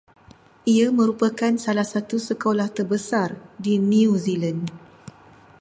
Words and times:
Ia 0.73 0.87
merupakan 0.99 1.53
salah 1.65 1.85
satu 1.93 2.17
sekolah 2.27 2.67
terbesar 2.77 3.29
di 3.65 3.73
New 3.91 4.13
Zealand 4.25 4.61